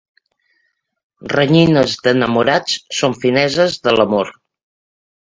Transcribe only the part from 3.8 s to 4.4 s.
de l'amor.